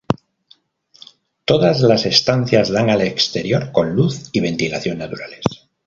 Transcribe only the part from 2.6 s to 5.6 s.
dan al exterior, con luz y ventilación naturales.